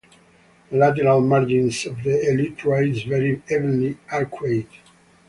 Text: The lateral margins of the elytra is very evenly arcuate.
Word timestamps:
The 0.71 0.75
lateral 0.77 1.21
margins 1.21 1.85
of 1.85 2.01
the 2.01 2.09
elytra 2.25 2.89
is 2.89 3.03
very 3.03 3.43
evenly 3.51 3.99
arcuate. 4.09 4.77